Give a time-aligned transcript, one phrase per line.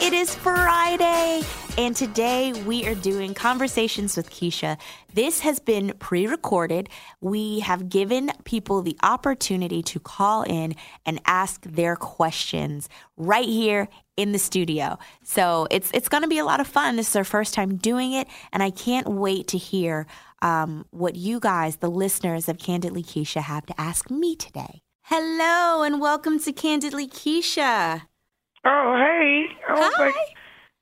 [0.00, 1.42] It is Friday,
[1.76, 4.78] and today we are doing Conversations with Keisha.
[5.12, 6.88] This has been pre recorded.
[7.20, 13.88] We have given people the opportunity to call in and ask their questions right here
[14.16, 15.00] in the studio.
[15.24, 16.94] So it's, it's going to be a lot of fun.
[16.94, 20.06] This is our first time doing it, and I can't wait to hear
[20.42, 24.80] um, what you guys, the listeners of Candidly Keisha, have to ask me today.
[25.02, 28.07] Hello, and welcome to Candidly Keisha.
[28.68, 29.46] Oh, hey.
[29.66, 30.04] I Hi.
[30.04, 30.14] like,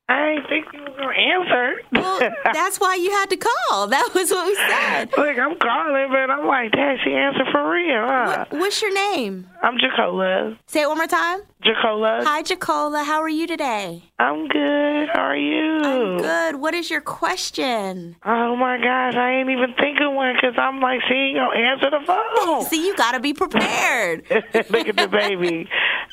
[0.09, 1.75] I didn't think you were going to answer.
[1.93, 3.89] Well, that's why you had to call.
[3.97, 5.11] That was what we said.
[5.17, 8.45] Look, I'm calling, but I'm like, Dad, she answered for real, huh?
[8.51, 9.49] What, what's your name?
[9.63, 10.57] I'm Jacola.
[10.67, 11.41] Say it one more time.
[11.63, 12.23] Jacola.
[12.25, 13.05] Hi, Jacola.
[13.05, 14.05] How are you today?
[14.19, 15.09] I'm good.
[15.13, 15.81] How are you?
[15.83, 16.57] I'm good.
[16.57, 18.17] What is your question?
[18.25, 19.15] Oh, my gosh.
[19.15, 22.65] I ain't even thinking one because I'm like, she ain't to answer the phone.
[22.71, 24.25] See, you got to be prepared.
[24.31, 25.69] Look at the baby.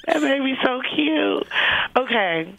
[0.08, 1.48] That baby's so cute.
[1.98, 2.58] Okay.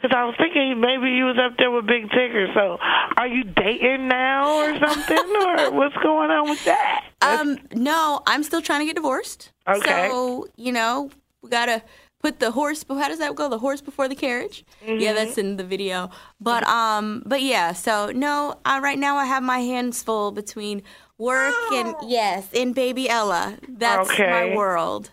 [0.00, 2.54] Because I was thinking maybe you was up there with Big Tigger.
[2.54, 2.78] So
[3.16, 5.18] are you dating now or something?
[5.46, 7.04] or what's going on with that?
[7.20, 9.50] Um, no, I'm still trying to get divorced.
[9.66, 10.08] Okay.
[10.08, 11.10] So, you know,
[11.42, 11.82] we got to
[12.22, 13.48] put the horse, how does that go?
[13.48, 14.64] The horse before the carriage?
[14.86, 16.10] Yeah, that's in the video.
[16.40, 20.82] But, um, but yeah, so no, I, right now I have my hands full between
[21.16, 23.58] work and, yes, and baby Ella.
[23.68, 24.30] That's Okay.
[24.30, 25.10] my world.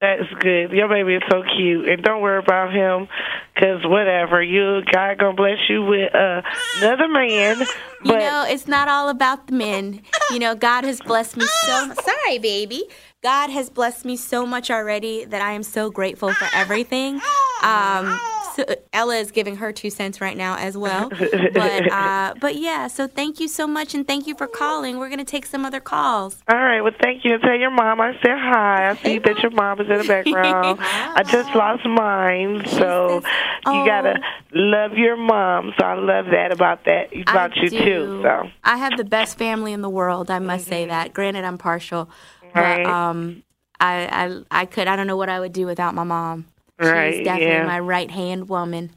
[0.00, 0.70] That's good.
[0.70, 1.86] Your baby is so cute.
[1.86, 3.06] And don't worry about him
[3.54, 4.42] because whatever.
[4.42, 6.40] You, God going to bless you with uh,
[6.78, 7.58] another man.
[8.02, 10.00] But You know, it's not all about the men.
[10.30, 11.92] You know, God has blessed me so.
[12.02, 12.84] Sorry, baby.
[13.22, 17.20] God has blessed me so much already that I am so grateful for everything.
[17.62, 18.18] Um,
[18.56, 18.64] so
[18.94, 21.10] Ella is giving her two cents right now as well.
[21.52, 24.98] But uh, but yeah, so thank you so much and thank you for calling.
[24.98, 26.38] We're gonna take some other calls.
[26.48, 26.80] All right.
[26.80, 27.34] Well, thank you.
[27.34, 28.90] And tell your mom I said hi.
[28.90, 30.78] I see that your mom is in the background.
[30.80, 33.32] I just lost mine, so says-
[33.66, 34.48] you gotta Oh.
[34.52, 35.74] love your mom.
[35.78, 37.78] So I love that about that about I you do.
[37.84, 38.20] too.
[38.22, 40.30] So I have the best family in the world.
[40.30, 41.12] I must say that.
[41.12, 42.08] Granted, I'm partial,
[42.54, 42.84] Right.
[42.84, 43.42] but um,
[43.78, 44.08] I,
[44.50, 46.46] I I could I don't know what I would do without my mom.
[46.78, 47.12] Right.
[47.12, 47.66] She's Right, definitely yeah.
[47.66, 48.90] my right hand woman.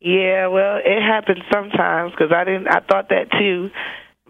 [0.00, 2.68] yeah, well, it happens sometimes because I didn't.
[2.68, 3.70] I thought that too,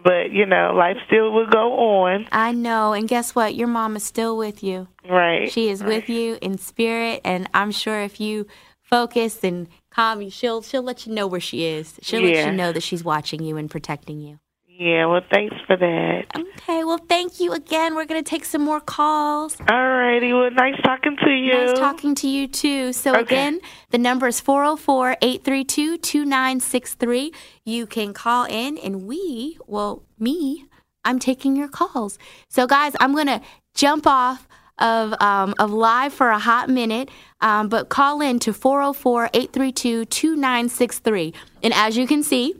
[0.03, 2.27] but you know, life still will go on.
[2.31, 3.55] I know, and guess what?
[3.55, 4.87] Your mom is still with you.
[5.09, 5.51] Right.
[5.51, 8.45] She is with you in spirit, and I'm sure if you
[8.81, 11.99] focus and calm, you, she'll she'll let you know where she is.
[12.01, 14.39] She'll let you know that she's watching you and protecting you.
[14.79, 15.07] Yeah.
[15.07, 16.25] Well, thanks for that.
[16.37, 17.95] Okay, well, thank you again.
[17.95, 19.57] We're gonna take some more calls.
[19.67, 20.31] All righty.
[20.33, 21.51] Well, nice talking to you.
[21.53, 22.93] Nice talking to you too.
[22.93, 23.21] So Okay.
[23.21, 27.31] again, the number is 404-832-2963.
[27.65, 30.65] You can call in and we, well, me,
[31.03, 32.19] I'm taking your calls.
[32.47, 33.41] So guys, I'm going to
[33.73, 34.47] jump off
[34.79, 37.09] of um, of live for a hot minute,
[37.41, 41.33] um, but call in to 404-832-2963.
[41.63, 42.53] And as you can see,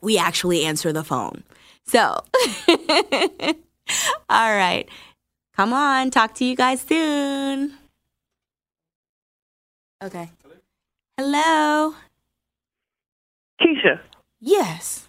[0.00, 1.42] we actually answer the phone.
[1.86, 1.98] So,
[4.28, 4.86] all right.
[5.56, 7.72] Come on, talk to you guys soon.
[10.02, 10.30] Okay.
[11.16, 11.94] Hello.
[13.60, 13.98] Keisha.
[14.40, 15.08] Yes.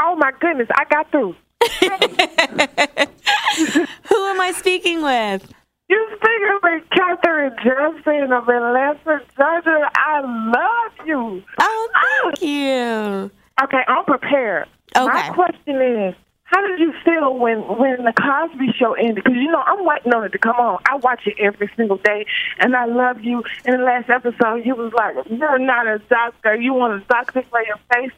[0.00, 1.36] Oh my goodness, I got through.
[4.08, 5.48] Who am I speaking with?
[5.88, 9.90] You're speaking with Catherine Johnson of Atlanta, Georgia.
[9.94, 11.42] I love you.
[11.60, 11.88] Oh,
[12.24, 13.30] thank you.
[13.62, 14.68] Okay, I'm prepared.
[14.96, 16.14] My question is,
[16.44, 19.16] how did you feel when when the Cosby Show ended?
[19.16, 20.78] Because you know I'm waiting on it to come on.
[20.86, 22.26] I watch it every single day,
[22.58, 23.42] and I love you.
[23.64, 26.54] In the last episode, you was like, "You're not a doctor.
[26.54, 28.12] You want a doctor for your face."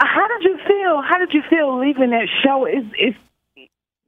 [0.00, 1.02] How did you feel?
[1.02, 2.66] How did you feel leaving that show?
[2.66, 3.14] Is is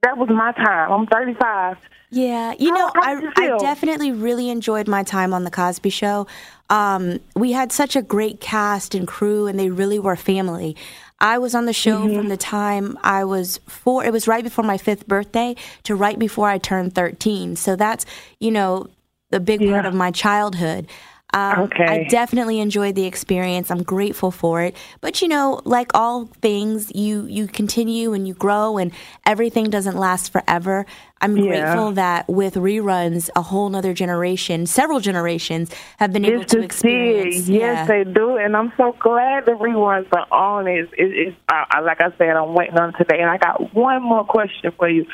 [0.03, 0.93] that was my time.
[0.93, 1.77] I'm 35.
[2.13, 6.27] Yeah, you know, how I definitely really enjoyed my time on the Cosby Show.
[6.71, 10.77] Um, we had such a great cast and crew, and they really were family.
[11.21, 12.17] I was on the show Mm-hmm.
[12.17, 14.05] from the time I was four.
[14.05, 17.57] It was right before my fifth birthday to right before I turned 13.
[17.57, 18.07] So that's,
[18.39, 18.87] you know,
[19.29, 20.87] the big part of my childhood.
[21.35, 21.85] Um, Okay.
[21.85, 23.71] I definitely enjoyed the experience.
[23.71, 24.75] I'm grateful for it.
[25.01, 28.91] But you know, like all things, you you continue and you grow, and
[29.25, 30.87] everything doesn't last forever.
[31.21, 31.47] I'm Yeah.
[31.49, 36.61] grateful that with reruns, a whole nother generation, several generations, have been able It's to
[36.61, 37.49] see experience.
[37.49, 37.53] it.
[37.53, 40.67] Yes, they do, and I'm so glad the reruns are on.
[40.67, 43.75] It's, it, it's I, I, like I said, I'm waiting on today, and I got
[43.75, 45.05] one more question for you.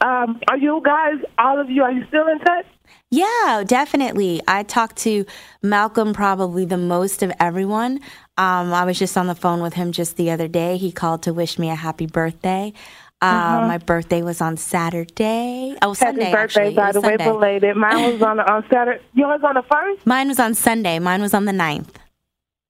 [0.00, 2.66] Um, are you guys, all of you, are you still in touch?
[3.10, 4.42] Yeah, definitely.
[4.46, 5.24] I talked to
[5.62, 8.00] Malcolm probably the most of everyone.
[8.36, 10.76] Um, I was just on the phone with him just the other day.
[10.76, 12.72] He called to wish me a happy birthday.
[13.20, 15.76] Um, My birthday was on Saturday.
[15.82, 16.30] Oh, Sunday.
[16.32, 16.36] Uh-huh.
[16.36, 16.74] Happy birthday, actually.
[16.74, 17.24] By the way, Sunday.
[17.24, 17.76] belated.
[17.76, 19.02] Mine was on on Saturday.
[19.14, 20.06] Yours on the first?
[20.06, 20.98] Mine was on Sunday.
[21.00, 21.96] Mine was on the 9th.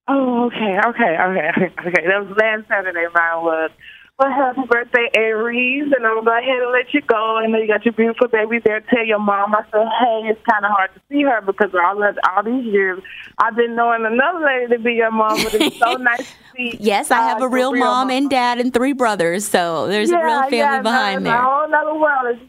[0.08, 1.50] Oh, okay, okay, okay,
[1.86, 2.06] okay.
[2.06, 3.06] That was last Saturday.
[3.14, 3.70] Mine was.
[4.18, 7.36] Well, happy birthday, Aries, and I'm gonna go ahead and let you go.
[7.36, 8.80] I know you got your beautiful baby there.
[8.80, 12.02] Tell your mom I said, hey, it's kind of hard to see her because all
[12.02, 13.00] of, all these years
[13.38, 16.24] I've been knowing another lady to be your mom, but it's so nice to
[16.56, 16.76] see.
[16.80, 20.10] Yes, I have uh, a real your mom and dad and three brothers, so there's
[20.10, 21.38] a real family yeah, behind there.
[21.38, 22.40] A whole other world.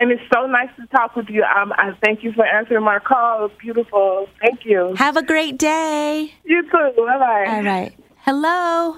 [0.00, 1.44] And it's so nice to talk with you.
[1.44, 3.44] Um, I thank you for answering my call.
[3.44, 4.26] It's beautiful.
[4.40, 4.94] Thank you.
[4.96, 6.34] Have a great day.
[6.44, 6.92] You too.
[6.96, 7.44] Bye bye.
[7.46, 7.96] All right.
[8.16, 8.96] Hello.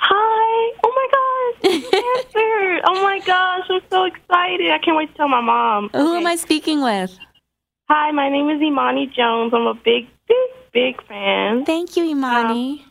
[0.00, 0.78] Hi.
[0.84, 1.74] Oh my gosh.
[1.74, 2.80] Answered.
[2.86, 3.64] oh my gosh.
[3.68, 4.70] I'm so excited.
[4.70, 5.90] I can't wait to tell my mom.
[5.92, 6.16] Who Okay.
[6.18, 7.18] am I speaking with?
[7.90, 9.52] Hi, my name is Imani Jones.
[9.54, 11.64] I'm a big, big, big fan.
[11.64, 12.84] Thank you, Imani.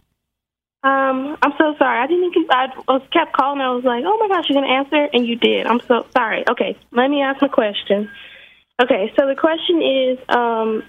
[0.83, 1.99] Um, I'm so sorry.
[1.99, 2.25] I didn't.
[2.35, 3.61] Even, I was kept calling.
[3.61, 5.65] I was like, "Oh my gosh, you're gonna answer," and you did.
[5.67, 6.43] I'm so sorry.
[6.49, 8.09] Okay, let me ask my question.
[8.81, 10.83] Okay, so the question is, um,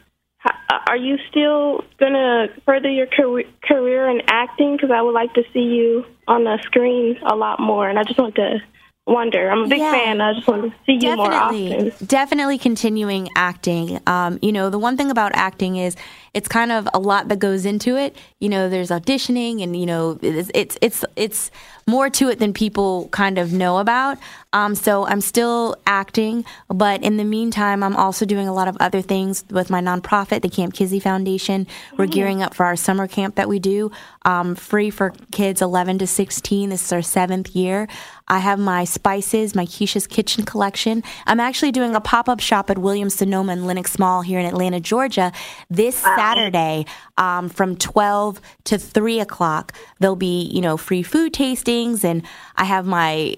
[0.87, 4.77] are you still gonna further your career in acting?
[4.77, 8.05] Because I would like to see you on the screen a lot more, and I
[8.05, 8.61] just want to
[9.09, 9.51] wonder.
[9.51, 9.93] I'm a big Yeah.
[9.93, 10.21] fan.
[10.21, 12.07] I just want to see you more definitely often.
[12.07, 15.97] definitely continuing acting um, you know the one thing about acting is
[16.35, 19.87] it's kind of a lot that goes into it you know there's auditioning and you
[19.87, 21.51] know it's it's it's, it's
[21.87, 24.19] more to it than people kind of know about
[24.53, 28.77] um, so i'm still acting but in the meantime i'm also doing a lot of
[28.81, 31.67] other things with my nonprofit the kamp kizzy foundation
[31.97, 33.91] we're gearing up for our summer camp that we do
[34.25, 37.89] um, free for kids 11 to 16 this is our seventh year
[38.29, 41.03] I have my spices, my Keisha's Kitchen collection.
[41.27, 44.47] I'm actually doing a pop up shop at Williams Sonoma and Lenox Mall here in
[44.47, 45.33] Atlanta, Georgia,
[45.71, 46.85] this Saturday
[47.17, 49.73] um, from 12 to 3 o'clock.
[49.99, 52.23] There'll be, you know, free food tastings, and
[52.57, 53.35] I have my,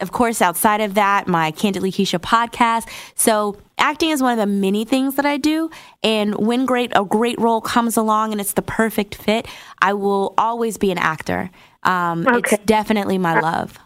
[0.00, 2.88] of course, outside of that, my Candidly Keisha podcast.
[3.14, 5.70] So acting is one of the many things that I do,
[6.02, 9.46] and when great a great role comes along and it's the perfect fit,
[9.82, 11.50] I will always be an actor.
[11.82, 12.56] Um, Okay.
[12.56, 13.78] It's definitely my love.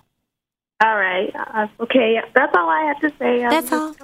[0.85, 1.31] All right.
[1.35, 2.17] Uh, okay.
[2.35, 3.45] That's all I have to say.
[3.45, 3.95] I'm That's all.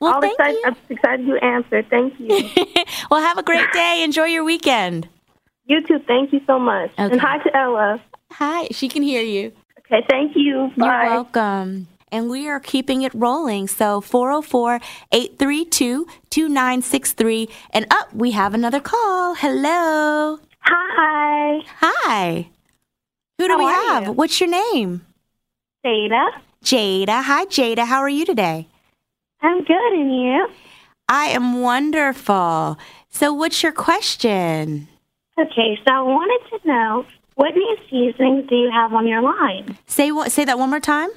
[0.00, 0.62] Well, all thank excited, you.
[0.66, 1.86] I'm excited you answered.
[1.88, 2.84] Thank you.
[3.10, 4.02] well, have a great day.
[4.04, 5.08] Enjoy your weekend.
[5.66, 5.98] you too.
[6.06, 6.90] Thank you so much.
[6.92, 7.04] Okay.
[7.12, 8.02] And hi to Ella.
[8.32, 9.52] Hi, she can hear you.
[9.80, 10.04] Okay.
[10.10, 10.70] Thank you.
[10.76, 11.04] Bye.
[11.04, 11.88] You're welcome.
[12.12, 13.66] And we are keeping it rolling.
[13.66, 14.80] So 404
[15.12, 17.48] 832 2963.
[17.70, 19.34] And up, we have another call.
[19.34, 20.38] Hello.
[20.60, 21.60] Hi.
[21.80, 22.48] Hi.
[23.38, 24.04] Who do How we have?
[24.04, 24.12] you?
[24.12, 25.04] What's your name?
[25.84, 26.30] Data.
[26.64, 27.22] Jada.
[27.22, 27.84] Hi, Jada.
[27.84, 28.66] How are you today?
[29.42, 30.48] I'm good, and you?
[31.10, 32.78] I am wonderful.
[33.10, 34.88] So, what's your question?
[35.38, 39.76] Okay, so I wanted to know what new seasonings do you have on your line?
[39.86, 40.32] Say what?
[40.32, 41.10] Say that one more time.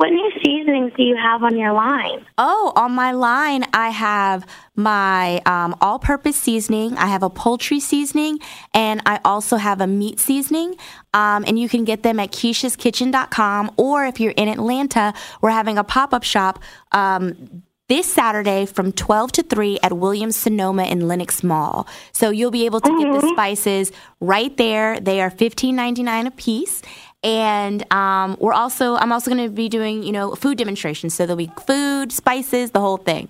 [0.00, 2.24] What new seasonings do you have on your line?
[2.38, 7.80] Oh, on my line, I have my um, all purpose seasoning, I have a poultry
[7.80, 8.38] seasoning,
[8.72, 10.76] and I also have a meat seasoning.
[11.12, 13.72] Um, and you can get them at keishaskitchen.com.
[13.76, 16.60] Or if you're in Atlanta, we're having a pop up shop.
[16.92, 21.88] Um, this Saturday from 12 to 3 at Williams Sonoma in Lenox Mall.
[22.12, 23.90] So you'll be able to get the spices
[24.20, 25.00] right there.
[25.00, 26.82] They are $15.99 a piece.
[27.22, 31.14] And um, we're also, I'm also going to be doing, you know, food demonstrations.
[31.14, 33.28] So there'll be food, spices, the whole thing.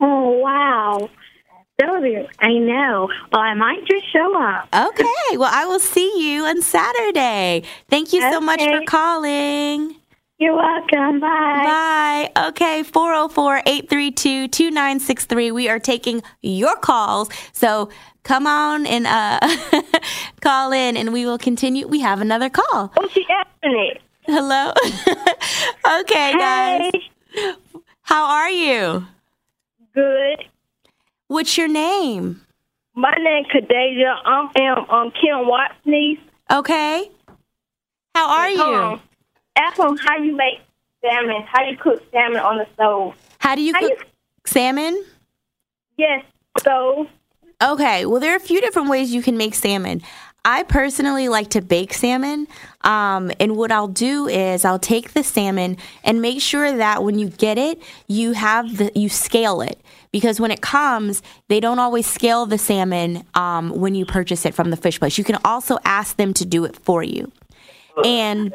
[0.00, 1.10] Oh, wow.
[2.40, 3.08] I know.
[3.32, 4.68] Well, I might just show up.
[4.74, 5.36] Okay.
[5.36, 7.62] Well, I will see you on Saturday.
[7.88, 9.94] Thank you so much for calling.
[10.38, 11.18] You're welcome.
[11.18, 12.30] Bye.
[12.36, 12.48] Bye.
[12.48, 15.50] Okay, 404 832 2963.
[15.50, 17.28] We are taking your calls.
[17.52, 17.90] So
[18.28, 19.40] come on and uh,
[20.42, 21.88] call in and we will continue.
[21.88, 22.92] We have another call.
[22.96, 24.02] Oh, she answered it.
[24.26, 24.72] Hello.
[26.00, 26.90] okay, guys.
[27.32, 27.52] Hey.
[28.02, 29.06] How are you?
[29.94, 30.44] Good.
[31.28, 32.42] What's your name?
[32.94, 34.14] My name is Kadeja.
[34.24, 36.20] I am um Kim Watt's niece.
[36.50, 37.10] Okay.
[38.14, 38.62] How are you?
[38.62, 39.00] Um,
[39.56, 40.60] ask him how you make
[41.00, 41.42] salmon.
[41.46, 43.14] How you cook salmon on the stove?
[43.38, 44.04] How do you how cook you-
[44.44, 45.04] salmon?
[45.96, 46.24] Yes,
[46.58, 47.06] stove.
[47.60, 50.02] Okay, well, there are a few different ways you can make salmon.
[50.44, 52.46] I personally like to bake salmon.
[52.82, 57.18] Um, and what I'll do is I'll take the salmon and make sure that when
[57.18, 59.80] you get it, you have the you scale it
[60.12, 64.54] because when it comes, they don't always scale the salmon um, when you purchase it
[64.54, 65.18] from the fish place.
[65.18, 67.30] You can also ask them to do it for you.
[68.04, 68.54] And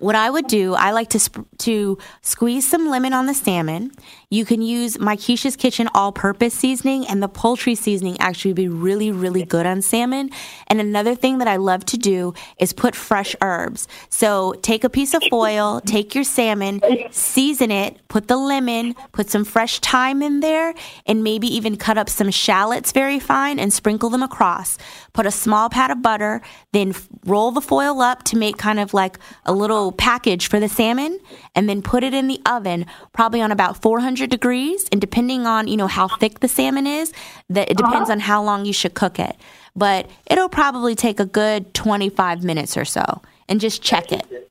[0.00, 3.92] what I would do, I like to sp- to squeeze some lemon on the salmon.
[4.34, 9.12] You can use my Keisha's Kitchen all-purpose seasoning, and the poultry seasoning actually be really,
[9.12, 10.30] really good on salmon.
[10.66, 13.86] And another thing that I love to do is put fresh herbs.
[14.08, 16.80] So take a piece of foil, take your salmon,
[17.12, 20.74] season it, put the lemon, put some fresh thyme in there,
[21.06, 24.78] and maybe even cut up some shallots very fine and sprinkle them across.
[25.12, 26.92] Put a small pat of butter, then
[27.24, 31.20] roll the foil up to make kind of like a little package for the salmon,
[31.54, 34.86] and then put it in the oven, probably on about 400 degrees.
[34.92, 37.12] And depending on you know how thick the salmon is,
[37.50, 39.36] that it depends on how long you should cook it.
[39.76, 44.50] But it'll probably take a good 25 minutes or so, and just check it.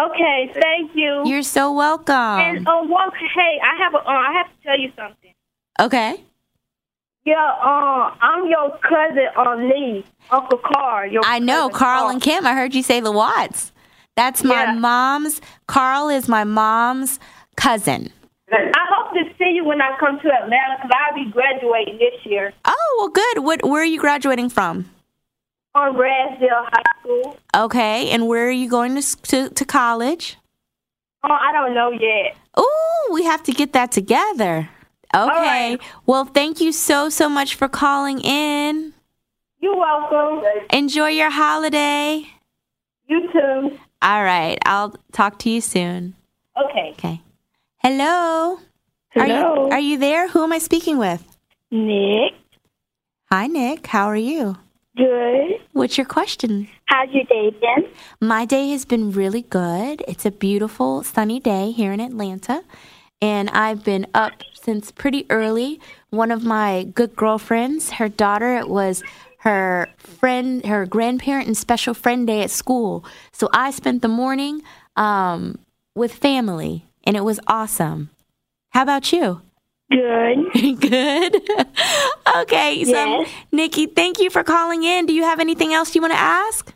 [0.00, 1.22] Okay, thank you.
[1.26, 2.14] You're so welcome.
[2.14, 5.34] and um, well, hey, I have a, uh, I have to tell you something.
[5.80, 6.22] Okay.
[7.24, 11.10] Yeah, uh, I'm your cousin on niece, Uncle Carl.
[11.10, 12.46] Your I know Carl and Kim.
[12.46, 13.72] I heard you say the Watts.
[14.16, 14.72] That's my Yeah.
[14.72, 15.40] mom's.
[15.66, 17.20] Carl is my mom's
[17.56, 18.10] cousin.
[18.52, 22.14] I hope to see you when I come to Atlanta because I'll be graduating this
[22.24, 23.44] year Oh well, good.
[23.44, 23.64] What?
[23.64, 24.90] Where are you graduating from?
[25.74, 27.38] on Rasdale High School.
[27.54, 30.36] Okay, and where are you going to to, to college?
[31.22, 32.36] Oh, I don't know yet.
[32.56, 34.68] Oh, we have to get that together.
[35.14, 35.26] Okay.
[35.28, 35.78] right.
[36.06, 38.94] Well, thank you so so much for calling in.
[39.60, 40.42] You're welcome.
[40.72, 42.26] Enjoy your holiday.
[43.06, 43.78] You too.
[44.02, 46.14] All right, I'll talk to you soon.
[46.56, 46.90] Okay.
[46.92, 47.20] Okay.
[47.82, 48.58] Hello.
[49.16, 49.70] Are you, Hello.
[49.70, 50.28] are you there?
[50.28, 51.24] Who am I speaking with?
[51.70, 52.34] Nick.
[53.32, 53.86] Hi, Nick.
[53.86, 54.56] How are you?
[54.98, 55.60] Good.
[55.72, 56.68] What's your question?
[56.84, 57.90] How's your day been?
[58.20, 60.04] My day has been really good.
[60.06, 62.62] It's a beautiful sunny day here in Atlanta.
[63.22, 65.80] And I've been up since pretty early.
[66.10, 69.02] One of my good girlfriends, her daughter, it was
[69.38, 73.06] her friend, her grandparent and special friend day at school.
[73.32, 74.60] So I spent the morning
[74.96, 75.58] um,
[75.94, 78.10] with family, and it was awesome.
[78.70, 79.42] How about you?
[79.90, 80.80] Good.
[80.80, 81.36] Good.
[82.36, 83.30] okay, so Yes.
[83.50, 85.06] Nikki, thank you for calling in.
[85.06, 86.72] Do you have anything else you want to ask?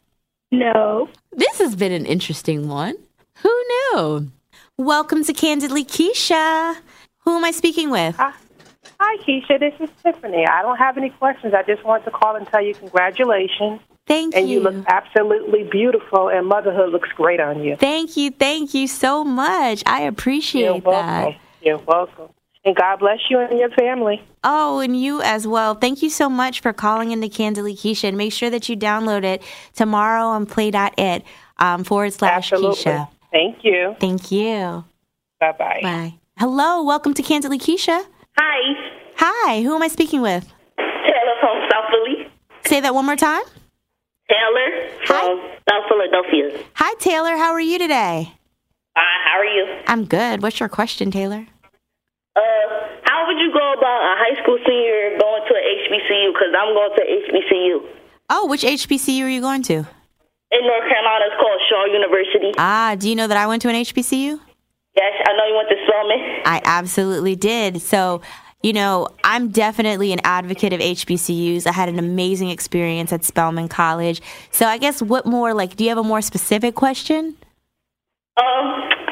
[0.50, 1.09] No.
[1.33, 2.95] This has been an interesting one.
[3.43, 4.31] Who knew?
[4.76, 6.76] Welcome to Candidly Keisha.
[7.21, 8.16] Who am I speaking with?
[8.19, 8.37] Ah.
[9.06, 9.61] Hi, Keisha.
[9.61, 10.46] This is Tiffany.
[10.46, 11.52] I don't have any questions.
[11.52, 13.80] I just want to call and tell you congratulations.
[14.06, 14.78] Thank And you And you.
[14.80, 17.76] look absolutely beautiful, and motherhood looks great on you.
[17.76, 18.30] Thank you.
[18.30, 19.82] Thank you so much.
[19.84, 21.23] I You're appreciate that.
[21.23, 21.40] welcome.
[21.61, 22.28] You're welcome.
[22.64, 24.23] And God bless you and your family.
[24.42, 25.75] Oh, and you as well.
[25.75, 28.08] Thank you so much for calling into Candidly Keisha.
[28.08, 29.42] And make sure that you download it
[29.75, 31.25] tomorrow on play.it
[31.58, 32.84] um, forward slash Absolutely.
[32.84, 33.08] Keisha.
[33.30, 33.96] Thank you.
[34.00, 34.84] Thank you.
[35.40, 35.80] Bye bye.
[35.82, 36.14] Bye.
[36.38, 36.82] Hello.
[36.82, 38.06] Welcome to Candidly Keisha.
[38.37, 39.62] Hi, Hi.
[39.62, 40.47] Who am I speaking with?
[40.76, 42.29] Taylor from South Philly.
[42.67, 43.43] Say that one more time.
[44.29, 46.64] Taylor from South Philadelphia.
[46.75, 47.37] Hi, Taylor.
[47.37, 48.33] How are you today?
[48.97, 49.83] Hi, how are you?
[49.87, 50.43] I'm good.
[50.43, 51.47] What's your question, Taylor?
[52.37, 52.41] Uh,
[53.05, 56.33] how would you go about a high school senior going to a HBCU?
[56.33, 57.87] Because I'm going to HBCU.
[58.31, 59.75] Oh, which HBCU are you going to?
[59.75, 62.53] In North Carolina, it's called Shaw University.
[62.59, 64.41] Ah, do you know that I went to an HBCU?
[64.96, 66.42] Yes, I know you went to Spelman.
[66.44, 67.82] I absolutely did.
[67.82, 68.22] So,
[68.62, 71.66] you know, I'm definitely an advocate of HBCUs.
[71.66, 74.22] I had an amazing experience at Spelman College.
[74.52, 77.36] So, I guess what more, like, do you have a more specific question?
[78.36, 78.46] Um,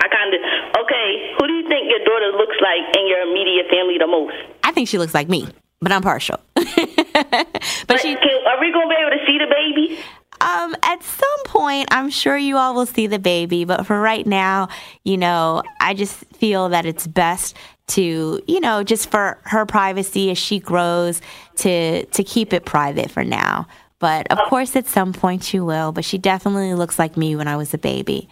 [0.03, 0.41] I kind of.
[0.83, 4.35] Okay, who do you think your daughter looks like in your immediate family the most?
[4.65, 5.47] I think she looks like me,
[5.81, 6.39] but I'm partial.
[6.55, 9.99] but she, Can, are we going to be able to see the baby?
[10.43, 14.27] Um, at some point, I'm sure you all will see the baby, but for right
[14.27, 14.69] now,
[15.05, 17.57] you know, I just feel that it's best
[17.89, 21.21] to, you know, just for her privacy as she grows,
[21.57, 23.67] to to keep it private for now.
[24.01, 25.93] But of course, at some point you will.
[25.93, 28.29] But she definitely looks like me when I was a baby.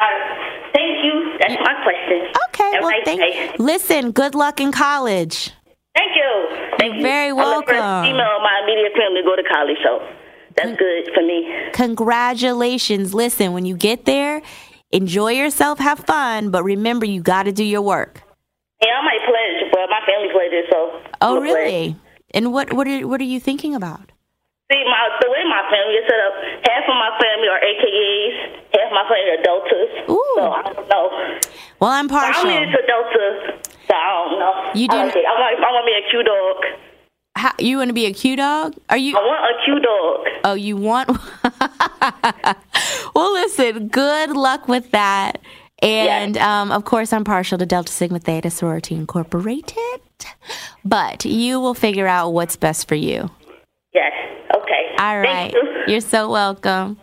[0.00, 0.72] Right.
[0.74, 1.36] Thank you.
[1.38, 2.32] That's my question.
[2.48, 3.20] Okay, Have well, nice thank.
[3.20, 3.54] day.
[3.58, 5.50] Listen, good luck in college.
[5.94, 6.56] Thank you.
[6.78, 7.02] Thank you.
[7.02, 7.74] very I'm the welcome.
[7.76, 10.00] first female in my immediate family to go to college, so
[10.64, 11.48] that's good for me.
[11.72, 13.14] Congratulations.
[13.14, 14.42] Listen, when you get there,
[14.90, 18.22] enjoy yourself, have fun, but remember, you got to do your work.
[18.82, 21.52] Yeah, I might pledge, but my family pledges, so Oh, I'm play.
[21.54, 21.96] really?
[22.34, 24.00] And what what are what are you thinking about?
[24.72, 28.34] See, my the way my family is set up, half of my family are AKAs,
[28.72, 29.90] half my family are Deltas.
[30.10, 30.34] Ooh.
[30.36, 31.06] So I don't know.
[31.78, 32.50] Well, I'm But I'm partial.
[32.50, 34.54] into Delta, so I don't know.
[34.74, 35.24] You I, do- like it.
[35.28, 36.56] I want, I want me a Q dog.
[37.34, 38.74] How, you want to be a Q dog?
[38.90, 39.16] Are you?
[39.16, 40.26] I want a Q dog.
[40.44, 41.08] Oh, you want?
[43.14, 43.88] well, listen.
[43.88, 45.40] Good luck with that.
[45.82, 50.00] And um, of course, I'm partial to Delta Sigma Theta Sorority Incorporated.
[50.84, 53.28] But you will figure out what's best for you.
[53.92, 54.12] Yes.
[54.54, 54.94] Okay.
[54.98, 55.52] All right.
[55.52, 55.62] You.
[55.88, 56.98] You're so welcome.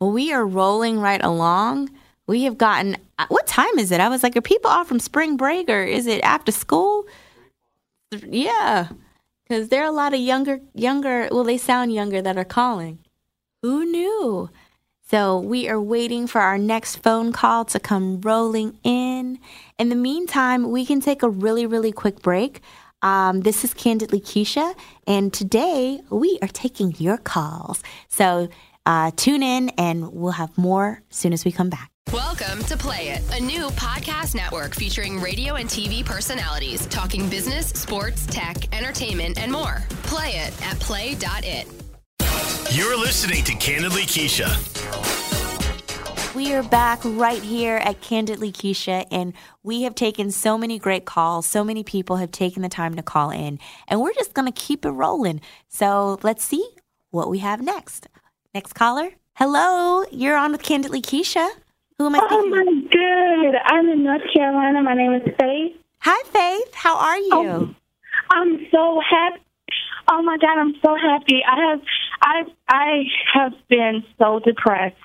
[0.00, 1.90] Well, we are rolling right along.
[2.28, 2.96] We have gotten.
[3.18, 4.00] uh, What time is it?
[4.00, 7.04] I was like, are people off from spring break or is it after school?
[8.28, 8.88] Yeah,
[9.44, 11.28] because there are a lot of younger, younger.
[11.30, 12.98] Well, they sound younger that are calling.
[13.62, 14.50] Who knew?
[15.12, 19.38] So we are waiting for our next phone call to come rolling in.
[19.78, 22.62] In the meantime, we can take a really, really quick break.
[23.02, 24.74] Um, this is Candidly Keisha,
[25.06, 27.82] and today we are taking your calls.
[28.08, 28.48] So
[28.86, 31.91] uh, tune in, and we'll have more soon as we come back.
[32.10, 37.68] Welcome to Play It, a new podcast network featuring radio and TV personalities talking business,
[37.68, 39.82] sports, tech, entertainment, and more.
[40.02, 41.66] Play it at play.it.
[42.76, 44.50] You're listening to Candidly Keisha.
[46.34, 49.32] We are back right here at Candidly Keisha, and
[49.62, 51.46] we have taken so many great calls.
[51.46, 54.60] So many people have taken the time to call in, and we're just going to
[54.60, 55.40] keep it rolling.
[55.68, 56.66] So let's see
[57.10, 58.08] what we have next.
[58.54, 59.12] Next caller.
[59.34, 61.48] Hello, you're on with Candidly Keisha.
[62.02, 62.90] Who am I Oh my with?
[62.90, 63.54] good.
[63.64, 64.82] I'm in North Carolina.
[64.82, 65.76] My name is Faith.
[66.00, 66.74] Hi, Faith.
[66.74, 67.30] How are you?
[67.32, 67.74] Oh.
[68.28, 69.40] I'm so happy.
[70.10, 71.42] Oh my God, I'm so happy.
[71.48, 71.80] I have
[72.20, 73.02] I I
[73.34, 74.96] have been so depressed.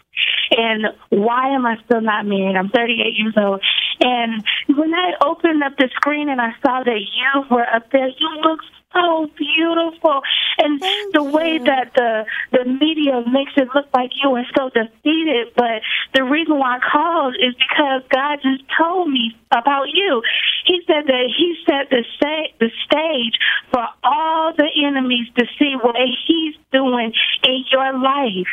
[0.51, 2.55] And why am I still not married?
[2.55, 3.61] I'm 38 years old.
[3.99, 8.07] And when I opened up the screen and I saw that you were up there,
[8.07, 8.59] you look
[8.93, 10.21] so beautiful.
[10.57, 11.65] And Thank the way you.
[11.65, 15.53] that the the media makes it look like you are so defeated.
[15.55, 15.81] But
[16.13, 20.21] the reason why I called is because God just told me about you.
[20.65, 23.37] He said that He set the sta- the stage
[23.71, 25.95] for all the enemies to see what
[26.27, 28.47] He's doing in your life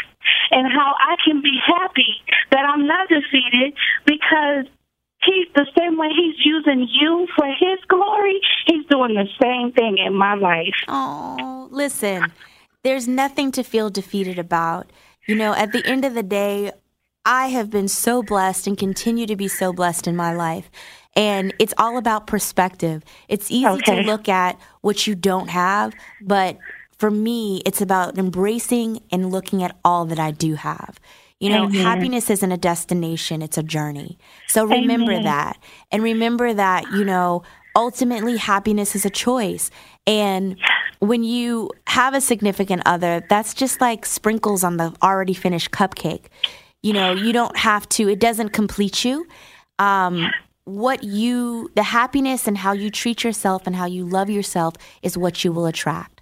[0.51, 2.15] and how I can be happy
[2.51, 4.67] that I'm not defeated because
[5.25, 8.41] He's the same way He's using you for His glory.
[8.67, 10.75] He's doing the same thing in my life.
[10.89, 12.33] Oh, listen,
[12.83, 14.91] there's nothing to feel defeated about.
[15.27, 16.73] You know, at the end of the day,
[17.25, 20.71] I have been so blessed and continue to be so blessed in my life.
[21.17, 23.03] And it's all about perspective.
[23.29, 23.95] It's easy Okay.
[23.95, 26.59] to look at what you don't have, but
[26.99, 30.99] for me, it's about embracing and looking at all that I do have.
[31.41, 31.83] You know, Amen.
[31.83, 34.19] happiness isn't a destination, it's a journey.
[34.49, 35.25] So remember Amen.
[35.25, 35.59] that.
[35.91, 37.43] And remember that, you know,
[37.77, 39.71] ultimately happiness is a choice.
[40.07, 40.57] And
[41.01, 46.27] when you have a significant other, that's just like sprinkles on the already finished cupcake.
[46.83, 49.27] You know, you don't have to, it doesn't complete you.
[49.79, 50.31] Um,
[50.65, 55.19] what you, the happiness and how you treat yourself and how you love yourself is
[55.19, 56.14] what you will attract.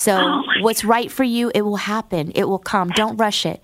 [0.00, 2.32] So, Oh what's right for you, it will happen.
[2.34, 2.88] It will come.
[2.90, 3.62] Don't rush it.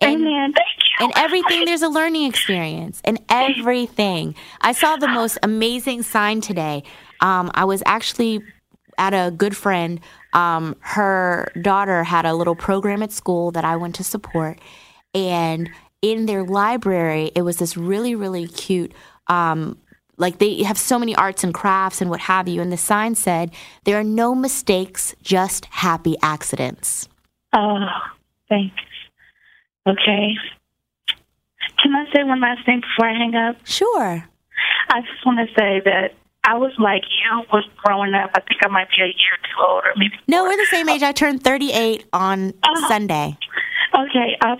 [0.00, 0.52] And, Amen.
[0.52, 0.68] Thank
[1.00, 1.06] you.
[1.06, 3.00] and everything, there's a learning experience.
[3.04, 4.34] And everything.
[4.60, 6.82] I saw the most amazing sign today.
[7.20, 8.42] Um, I was actually
[8.98, 10.00] at a good friend.
[10.32, 14.58] Um, her daughter had a little program at school that I went to support.
[15.14, 15.70] And
[16.02, 18.92] in their library, it was this really, really cute.
[19.26, 19.78] Um,
[20.20, 22.60] like they have so many arts and crafts and what have you.
[22.60, 23.50] And the sign said,
[23.84, 27.08] There are no mistakes, just happy accidents.
[27.52, 27.78] Oh,
[28.48, 28.76] thanks.
[29.86, 30.34] Okay.
[31.82, 33.56] Can I say one last thing before I hang up?
[33.66, 34.24] Sure.
[34.90, 38.30] I just want to say that I was like you was growing up.
[38.34, 40.14] I think I might be a year or two older, maybe.
[40.28, 41.02] No, we're the same age.
[41.02, 42.88] I turned 38 on Uh-huh.
[42.88, 43.36] Sunday.
[43.94, 44.36] Okay.
[44.44, 44.56] Uh,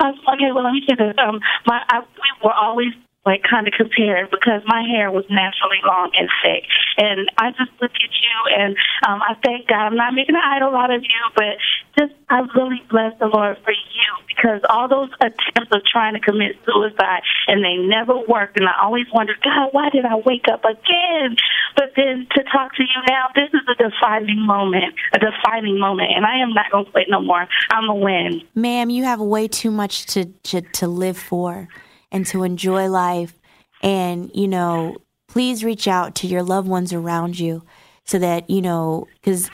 [0.00, 0.52] uh, okay.
[0.52, 1.14] Well, let me say this.
[1.18, 2.92] Um, my I, we were always
[3.26, 6.64] like kind of compared because my hair was naturally long and thick,
[6.96, 9.86] and I just look at you and um, I thank God.
[9.86, 11.58] I'm not making an idol out of you, but
[11.98, 16.20] just I really bless the Lord for you because all those attempts of trying to
[16.20, 20.46] commit suicide and they never worked, and I always wondered, God, why did I wake
[20.50, 21.36] up again?
[21.74, 26.10] But then to talk to you now, this is a defining moment, a defining moment,
[26.14, 27.46] and I am not going to quit no more.
[27.70, 28.42] I'm a win.
[28.54, 31.68] Ma'am, you have way too much to, to, to live for
[32.10, 33.34] and to enjoy life.
[33.82, 34.96] And, you know,
[35.28, 37.62] please reach out to your loved ones around you
[38.04, 39.50] so that, you know, because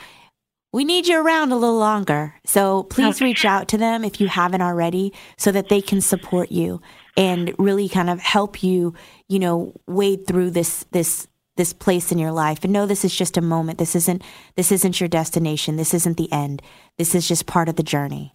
[0.71, 2.35] we need you around a little longer.
[2.45, 6.51] So please reach out to them if you haven't already so that they can support
[6.51, 6.81] you
[7.15, 8.95] and really kind of help you,
[9.29, 13.15] you know, wade through this, this this place in your life and know this is
[13.15, 13.77] just a moment.
[13.77, 14.23] This isn't
[14.55, 15.75] this isn't your destination.
[15.75, 16.61] This isn't the end.
[16.97, 18.33] This is just part of the journey.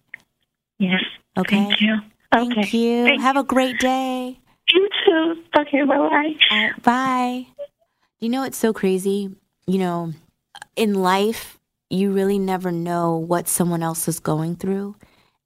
[0.77, 1.01] Yes.
[1.37, 1.57] Okay.
[1.57, 1.97] Thank you.
[2.31, 2.77] Thank okay.
[2.77, 3.05] you.
[3.05, 4.39] Thank Have a great day.
[4.73, 5.43] You too.
[5.57, 6.71] Okay, bye bye.
[6.83, 7.47] Bye.
[8.19, 9.35] You know, it's so crazy.
[9.65, 10.13] You know,
[10.75, 14.95] in life, you really never know what someone else is going through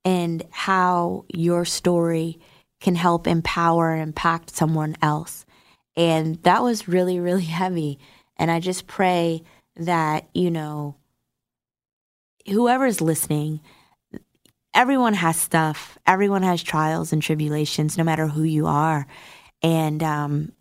[0.04, 2.40] and how your story
[2.82, 5.46] can help empower and impact someone else.
[5.96, 8.00] And that was really, really heavy.
[8.36, 9.44] And I just pray
[9.78, 10.96] that, you know,
[12.46, 13.62] whoever's listening,
[14.74, 19.08] everyone has stuff, everyone has trials and tribulations, no matter who you are.
[19.62, 20.52] And um,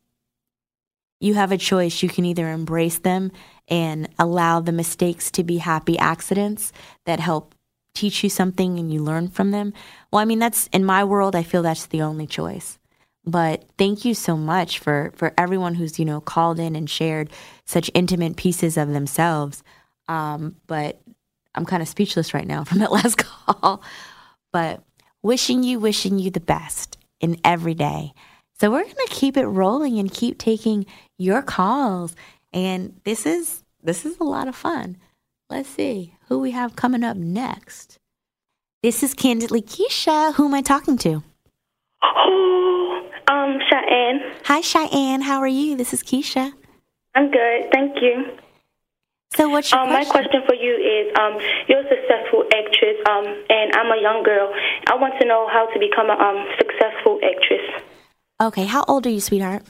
[1.21, 2.03] you have a choice.
[2.03, 3.33] You can either embrace them
[3.69, 6.73] and allow the mistakes to be happy accidents
[7.07, 7.55] that help
[7.95, 9.73] teach you something and you learn from them.
[10.11, 12.79] Well, I mean, that's in my world, I feel that's the only choice.
[13.25, 17.31] But thank you so much for, for everyone who's, you know, called in and shared
[17.67, 19.63] such intimate pieces of themselves.
[20.09, 21.01] Um, but
[21.55, 23.83] I'm kind of speechless right now from that last call.
[24.53, 24.83] But
[25.23, 28.13] wishing you, wishing you the best in every day.
[28.61, 30.87] So we're going to keep it rolling and keep taking
[31.19, 32.15] your calls.
[32.53, 34.97] And this is this is a lot of fun.
[35.51, 37.99] Let's see who we have coming up next.
[38.83, 40.35] This is Candidly Keisha.
[40.35, 41.23] Who am I talking to?
[42.03, 44.21] Oh, um, Cheyenne.
[44.45, 45.23] Hi, Cheyenne.
[45.23, 45.77] How are you?
[45.77, 46.53] This is Keisha.
[47.15, 48.39] I'm good, thank you.
[49.35, 50.09] So, what's your um, question?
[50.09, 51.37] My question for you is, um,
[51.69, 54.55] you're a successful actress, um, and I'm a young girl.
[54.87, 57.83] I want to know how to become a um, successful actress.
[58.41, 59.63] Okay, how old are you, sweetheart?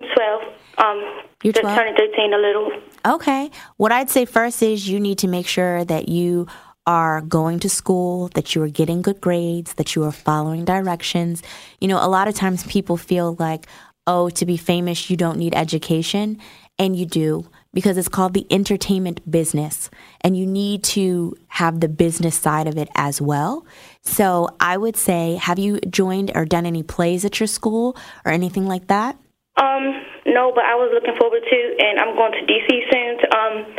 [0.00, 0.42] I'm 12.
[0.78, 1.76] Um, You're 12?
[1.76, 2.72] turning 13 a little.
[3.06, 3.50] Okay.
[3.76, 6.46] What I'd say first is you need to make sure that you
[6.86, 11.42] are going to school, that you are getting good grades, that you are following directions.
[11.80, 13.66] You know, a lot of times people feel like,
[14.06, 16.38] oh, to be famous, you don't need education.
[16.78, 19.90] And you do because it's called the entertainment business.
[20.22, 23.66] And you need to have the business side of it as well.
[24.02, 28.32] So I would say, have you joined or done any plays at your school or
[28.32, 29.18] anything like that?
[29.56, 33.36] Um, no, but I was looking forward to, and I'm going to DC soon to
[33.36, 33.76] um,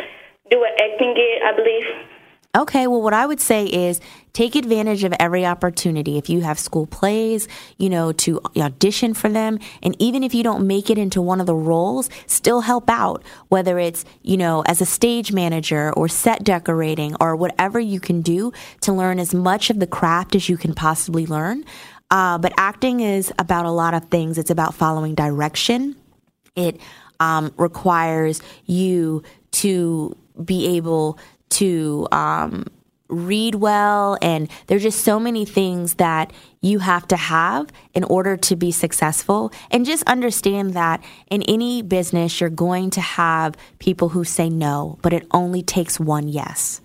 [0.51, 2.14] do an acting gig, I believe.
[2.55, 3.99] Okay, well, what I would say is
[4.31, 6.17] take advantage of every opportunity.
[6.17, 9.59] If you have school plays, you know, to audition for them.
[9.83, 13.23] And even if you don't make it into one of the roles, still help out,
[13.49, 18.21] whether it's, you know, as a stage manager or set decorating or whatever you can
[18.21, 21.65] do to learn as much of the craft as you can possibly learn.
[22.09, 25.93] Uh, but acting is about a lot of things, it's about following direction.
[26.55, 26.79] It
[27.19, 31.17] um, requires you to be able
[31.49, 32.65] to um,
[33.07, 38.35] read well, and there's just so many things that you have to have in order
[38.35, 39.51] to be successful.
[39.69, 44.97] And just understand that in any business, you're going to have people who say no,
[45.01, 46.81] but it only takes one yes.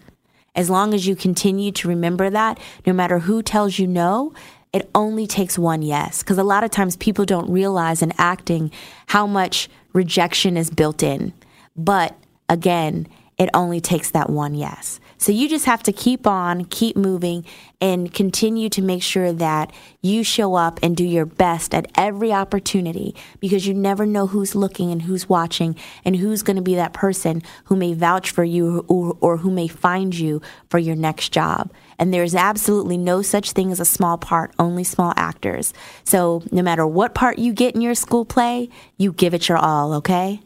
[0.55, 4.35] As long as you continue to remember that, no matter who tells you no,
[4.73, 6.23] it only takes one yes.
[6.23, 8.71] Because a lot of times people don't realize in acting
[9.07, 11.33] how much rejection is built in.
[11.77, 12.17] But
[12.49, 13.09] again,
[13.41, 15.01] it only takes that one yes.
[15.17, 17.47] So you just have to keep on, keep moving,
[17.81, 19.73] and continue to make sure that
[20.03, 24.55] you show up and do your best at every opportunity because you never know who's
[24.55, 25.75] looking and who's watching
[26.05, 29.51] and who's going to be that person who may vouch for you or, or who
[29.51, 31.73] may find you for your next job.
[31.99, 35.73] And there's absolutely no such thing as a small part, only small actors.
[36.05, 39.59] So no matter what part you get in your school play, you give it your
[39.59, 40.41] all, okay?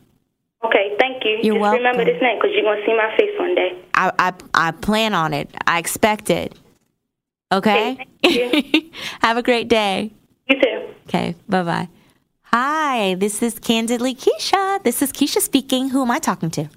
[0.65, 1.53] Okay, thank you.
[1.53, 1.79] You're Just welcome.
[1.79, 3.83] remember this name because you're going to see my face one day.
[3.95, 5.51] I, I I plan on it.
[5.67, 6.55] I expect it.
[7.53, 8.07] Okay.
[9.21, 10.11] Have a great day.
[10.49, 10.95] You too.
[11.09, 11.35] Okay.
[11.49, 11.89] Bye bye.
[12.43, 14.83] Hi, this is Candidly Keisha.
[14.85, 15.89] This is Keisha speaking.
[15.91, 16.69] Who am I talking to?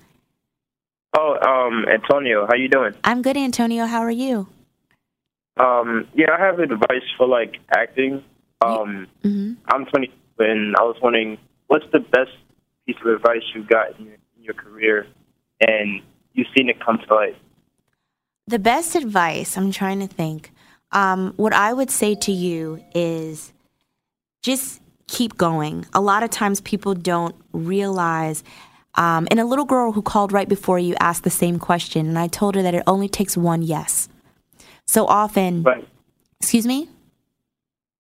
[1.16, 2.94] Oh, um, Antonio, how you doing?
[3.04, 3.86] I'm good, Antonio.
[3.86, 4.48] How are you?
[5.58, 8.24] Um, yeah, I have advice for like acting.
[8.62, 12.32] Um, hmm I'm 20, and I was wondering what's the best
[12.86, 14.17] piece of advice you got in your, in
[14.48, 15.06] your career,
[15.60, 16.02] and
[16.34, 17.36] you've seen it come to life.
[18.48, 20.52] The best advice, I'm trying to think.
[20.94, 23.52] Um, what I would say to you is
[24.42, 25.86] just keep going.
[25.94, 28.44] A lot of times people don't realize.
[28.96, 32.18] Um, and a little girl who called right before you asked the same question, and
[32.18, 34.08] I told her that it only takes one yes.
[34.86, 35.88] So often, Right.
[36.40, 36.90] excuse me?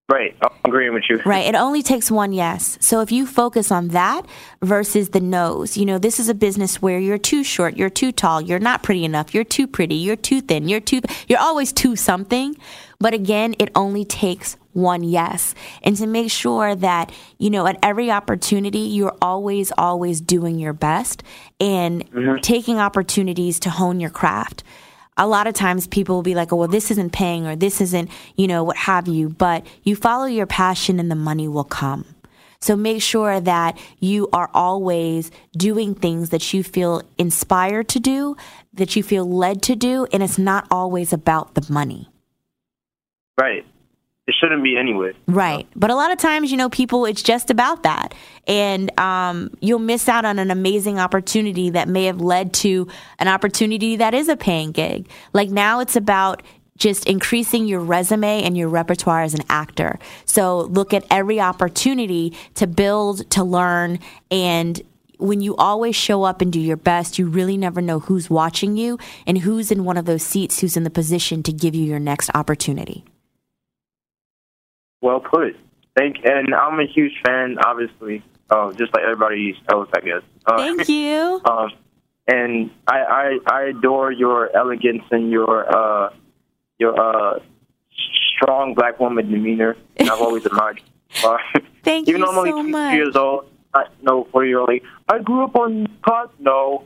[0.09, 0.35] Right.
[0.65, 1.21] Agreeing with you.
[1.25, 1.45] Right.
[1.45, 2.77] It only takes one yes.
[2.81, 4.25] So if you focus on that
[4.61, 8.11] versus the no's, you know, this is a business where you're too short, you're too
[8.11, 11.71] tall, you're not pretty enough, you're too pretty, you're too thin, you're too, you're always
[11.71, 12.55] too something.
[12.99, 15.55] But again, it only takes one yes.
[15.83, 20.73] And to make sure that, you know, at every opportunity, you're always, always doing your
[20.73, 21.23] best
[21.59, 22.41] and mm-hmm.
[22.41, 24.63] taking opportunities to hone your craft
[25.17, 27.81] a lot of times people will be like, oh, well, this isn't paying or this
[27.81, 29.29] isn't, you know, what have you.
[29.29, 32.05] But you follow your passion and the money will come.
[32.59, 38.35] So make sure that you are always doing things that you feel inspired to do,
[38.73, 42.09] that you feel led to do, and it's not always about the money.
[43.39, 43.65] Right.
[44.27, 45.13] It shouldn't be anyway.
[45.25, 45.65] Right.
[45.73, 48.13] But a lot of times, you know, people, it's just about that.
[48.45, 53.29] And um, you'll miss out on an amazing opportunity that may have led to an
[53.29, 55.09] opportunity that is a paying gig.
[55.31, 56.43] Like now it's about
[56.77, 59.97] just increasing your resume and your repertoire as an actor.
[60.25, 64.79] So look at every opportunity to build, to learn, and
[65.19, 68.77] when you always show up and do your best, you really never know who's watching
[68.77, 71.85] you and who's in one of those seats who's in the position to give you
[71.85, 73.03] your next opportunity.
[75.07, 75.55] Well put.
[75.95, 80.21] Thank, and I'm a huge fan, obviously, uh, just like everybody else, I guess.
[80.45, 81.41] Uh, Thank you.
[81.45, 81.71] um,
[82.27, 86.09] and I, I I adore your elegance and your uh
[86.77, 87.39] your uh
[88.35, 89.77] strong black woman demeanor.
[89.95, 90.79] And I've always admired.
[90.79, 90.83] you.
[91.23, 91.37] Uh,
[91.83, 92.93] Thank even you though I'm only so much.
[92.93, 96.33] years old, I know for you like I grew up on pot.
[96.37, 96.83] No.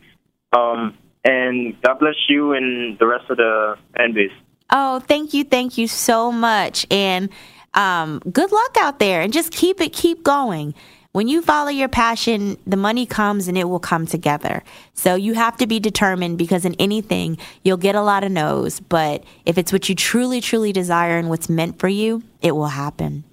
[0.56, 4.32] um, and God bless you and the rest of the fan base.
[4.70, 7.28] Oh, thank you, thank you so much, and
[7.74, 10.74] um, good luck out there, and just keep it, keep going.
[11.12, 14.62] When you follow your passion, the money comes and it will come together.
[14.92, 18.78] So you have to be determined because in anything, you'll get a lot of no's.
[18.78, 22.66] But if it's what you truly, truly desire and what's meant for you, it will
[22.66, 23.24] happen.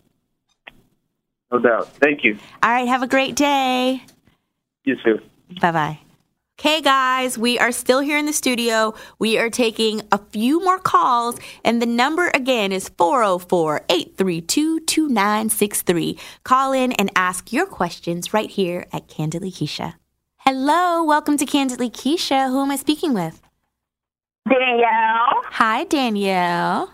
[1.52, 1.90] No doubt.
[1.98, 2.40] Thank you.
[2.64, 4.02] All right, have a great day.
[4.86, 5.20] You too.
[5.60, 6.00] Bye bye.
[6.58, 8.94] Okay, guys, we are still here in the studio.
[9.20, 16.18] We are taking a few more calls, and the number again is 404 832 2963.
[16.46, 19.96] Call in and ask your questions right here at Candidly Keisha.
[20.38, 22.48] Hello, welcome to Candidly Keisha.
[22.48, 23.42] Who am I speaking with?
[24.48, 25.42] Danielle.
[25.52, 26.90] Hi, Danielle.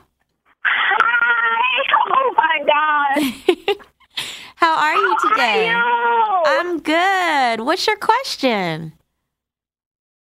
[0.64, 1.84] Hi.
[2.10, 3.78] Oh my God.
[4.56, 5.68] How are you today?
[5.68, 6.62] How are you?
[6.62, 7.64] I'm good.
[7.64, 8.94] What's your question?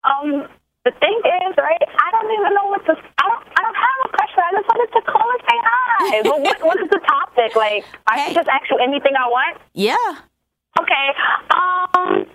[0.03, 0.47] Um,
[0.85, 1.81] the thing is, right?
[1.81, 2.93] I don't even know what to.
[2.95, 3.43] I don't.
[3.55, 4.39] I don't have a question.
[4.39, 6.21] I just wanted to call and say hi.
[6.29, 7.55] but what, what is the topic?
[7.55, 9.57] Like, I can just ask you anything I want.
[9.73, 10.15] Yeah.
[10.79, 11.07] Okay.
[11.51, 12.25] Um,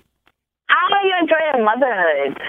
[0.66, 2.40] how are you enjoying motherhood?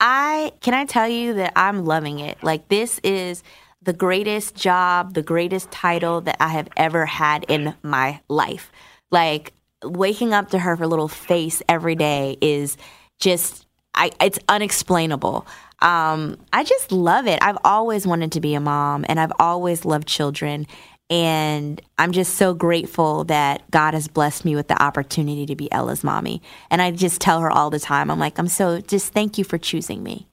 [0.00, 2.42] I can I tell you that I'm loving it.
[2.42, 3.42] Like this is
[3.82, 8.72] the greatest job, the greatest title that I have ever had in my life.
[9.10, 9.52] Like
[9.84, 12.76] waking up to her little face every day is
[13.20, 15.46] just I it's unexplainable.
[15.80, 17.38] Um I just love it.
[17.42, 20.66] I've always wanted to be a mom and I've always loved children
[21.10, 25.70] and I'm just so grateful that God has blessed me with the opportunity to be
[25.70, 26.40] Ella's mommy.
[26.70, 29.44] And I just tell her all the time, I'm like, I'm so just thank you
[29.44, 30.26] for choosing me.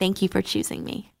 [0.00, 1.12] Thank you for choosing me.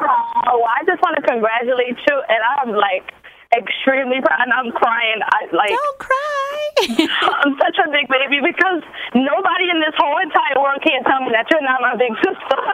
[0.00, 3.14] Oh, I just want to congratulate you, and I'm like
[3.56, 5.20] extremely proud, and I'm crying.
[5.22, 6.58] I like don't cry.
[7.44, 8.80] I'm such a big baby because
[9.14, 12.60] nobody in this whole entire world can't tell me that you're not my big sister.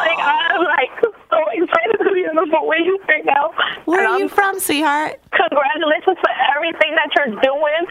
[0.00, 3.52] Like I'm like so excited to be in the with you right now.
[3.84, 5.20] Where And are you I'm- from, sweetheart?
[5.32, 7.82] Congratulations for everything that you're doing,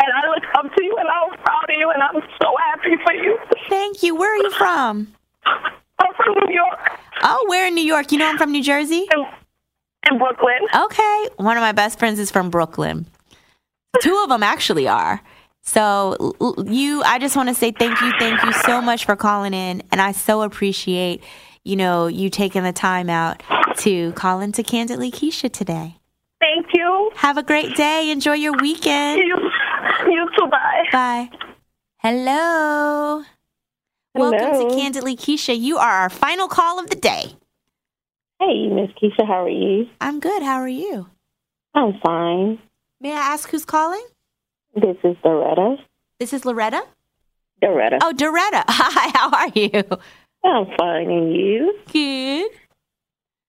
[0.00, 2.96] and I look up to you, and I'm proud of you, and I'm so happy
[3.04, 3.38] for you.
[3.68, 4.14] Thank you.
[4.14, 5.08] Where are you from?
[5.46, 6.78] I'm from New York.
[7.22, 8.12] Oh, where in New York?
[8.12, 9.06] You know I'm from New Jersey?
[9.12, 9.24] In,
[10.10, 10.58] in Brooklyn.
[10.74, 11.28] Okay.
[11.36, 13.06] One of my best friends is from Brooklyn.
[14.00, 15.22] Two of them actually are.
[15.62, 19.52] So, you, I just want to say thank you, thank you so much for calling
[19.52, 19.82] in.
[19.90, 21.24] And I so appreciate,
[21.64, 23.42] you know, you taking the time out
[23.78, 25.96] to call into Candidly Keisha today.
[26.38, 27.10] Thank you.
[27.16, 28.10] Have a great day.
[28.10, 29.18] Enjoy your weekend.
[29.18, 29.36] You,
[30.06, 30.46] you too.
[30.46, 30.84] Bye.
[30.92, 31.30] Bye.
[31.98, 33.24] Hello.
[34.14, 34.30] Hello.
[34.30, 35.58] Welcome to Candidly Keisha.
[35.58, 37.32] You are our final call of the day.
[38.38, 39.88] Hey, Miss Keisha, how are you?
[40.00, 40.42] I'm good.
[40.42, 41.08] How are you?
[41.74, 42.58] I'm fine.
[43.00, 44.04] May I ask who's calling?
[44.74, 45.76] This is Doretta.
[46.20, 46.82] This is Loretta?
[47.62, 47.98] Doretta.
[48.02, 48.64] Oh, Doretta.
[48.68, 49.82] Hi, how are you?
[50.44, 51.78] I'm fine, and you?
[51.90, 52.50] Good.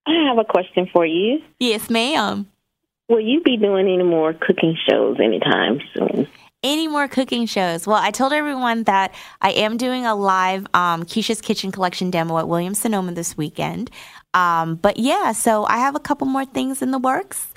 [0.07, 1.39] I have a question for you.
[1.59, 2.47] Yes, ma'am.
[3.09, 6.27] Will you be doing any more cooking shows anytime soon?
[6.67, 7.87] Any more cooking shows?
[7.87, 12.37] Well, I told everyone that I am doing a live um, Keisha's Kitchen Collection demo
[12.39, 13.89] at Williams Sonoma this weekend.
[14.33, 17.47] Um, but yeah, so I have a couple more things in the works.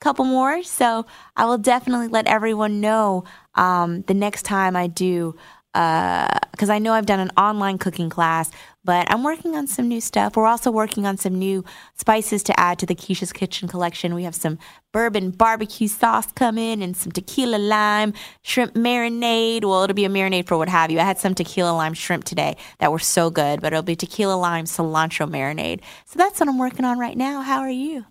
[0.00, 0.62] A couple more.
[0.62, 1.04] So
[1.36, 3.24] I will definitely let everyone know
[3.56, 5.34] um, the next time I do,
[5.72, 8.52] because I know I've done an online cooking class,
[8.84, 10.36] but I'm working on some new stuff.
[10.36, 11.64] We're also working on some new
[11.94, 14.14] spices to add to the Keisha's Kitchen collection.
[14.14, 14.58] We have some
[14.92, 19.64] bourbon barbecue sauce coming and some tequila lime shrimp marinade.
[19.64, 20.98] Well, it'll be a marinade for what have you.
[20.98, 24.34] I had some tequila lime shrimp today that were so good, but it'll be tequila
[24.34, 25.80] lime cilantro marinade.
[26.06, 27.42] So that's what I'm working on right now.
[27.42, 28.06] How are you?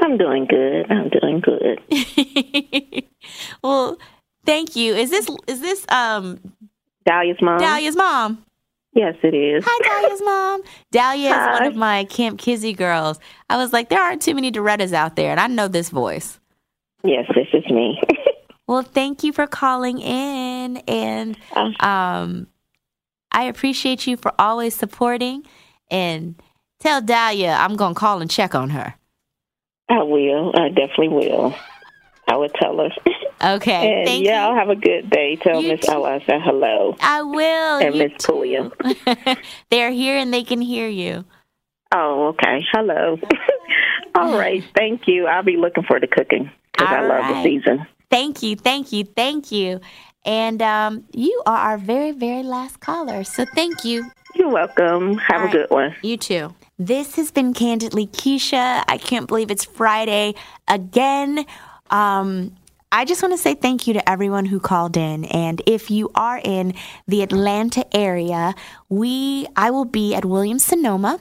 [0.00, 0.90] I'm doing good.
[0.90, 3.04] I'm doing good.
[3.62, 3.98] well,
[4.46, 4.94] thank you.
[4.94, 6.40] Is this is this um
[7.04, 7.58] Dahlia's mom?
[7.58, 8.44] Dahlia's mom.
[8.92, 9.64] Yes, it is.
[9.66, 10.62] Hi, Dahlia's mom.
[10.90, 13.20] Dahlia is one of my Kamp Kizzy girls.
[13.48, 16.40] I was like, there aren't too many Dorettas out there, and I know this voice.
[17.04, 18.00] Yes, this is me.
[18.70, 21.36] Well, thank you for calling in, and
[21.80, 22.46] um,
[23.32, 25.42] I appreciate you for always supporting.
[25.90, 26.40] And
[26.78, 28.94] tell Dahlia I'm gonna call and check on her.
[29.88, 30.52] I will.
[30.56, 31.52] I definitely will.
[32.28, 32.90] I will tell her.
[33.42, 35.36] Okay, and y'all have a good day.
[35.36, 36.94] Tell Miss Ella I said hello.
[37.00, 37.78] I will.
[37.78, 38.70] And Miss Puglia.
[39.70, 41.24] They're here and they can hear you.
[41.92, 42.62] Oh, okay.
[42.72, 43.18] Hello.
[44.14, 44.62] All right.
[44.76, 45.26] Thank you.
[45.26, 47.86] I'll be looking for the cooking because I All love the season.
[48.10, 49.80] Thank you, thank you, thank you.
[50.24, 53.24] And um, you are our very, very last caller.
[53.24, 54.10] So thank you.
[54.34, 55.16] You're welcome.
[55.18, 55.94] Have a good one.
[56.02, 56.54] You too.
[56.78, 58.84] This has been Candidly Keshia.
[58.86, 60.34] I can't believe it's Friday
[60.68, 61.46] again.
[61.90, 62.56] Um,
[62.92, 65.24] I just want to say thank you to everyone who called in.
[65.26, 66.74] And if you are in
[67.06, 68.54] the Atlanta area,
[68.88, 71.20] we I will be at Williams Sonoma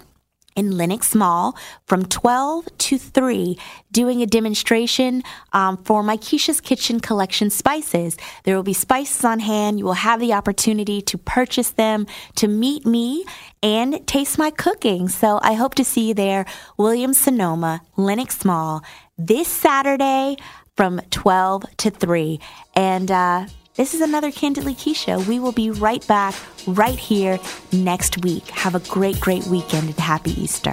[0.55, 1.55] in Lenox Mall
[1.85, 3.55] from 12 to 3
[3.91, 5.21] doing a demonstration
[5.53, 8.17] um, for my Keshia's Kitchen collection spices.
[8.45, 9.77] There will be spices on hand.
[9.77, 13.25] You will have the opportunity to purchase them, to meet me,
[13.61, 15.07] and taste my cooking.
[15.07, 16.45] So I hope to see you there,
[16.77, 18.83] Williams Sonoma, Lenox Mall,
[19.19, 20.37] this Saturday
[20.79, 22.39] from 12 to 3.
[22.73, 25.27] And uh, this is another Candidly Keshia.
[25.27, 26.33] We will be right back
[26.67, 27.37] right here
[27.73, 28.47] next week.
[28.47, 30.71] Have a great, great weekend and happy Easter.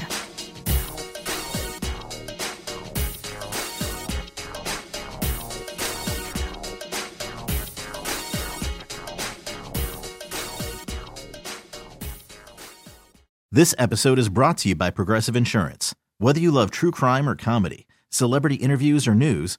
[13.51, 15.97] This episode is brought to you by Progressive Insurance.
[16.19, 19.59] Whether you love true crime or comedy, celebrity interviews or news,